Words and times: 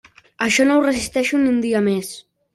Això 0.45 0.65
no 0.69 0.77
ho 0.79 0.85
resisteixo 0.85 1.43
ni 1.43 1.53
un 1.53 1.61
dia 1.69 1.85
més. 1.91 2.13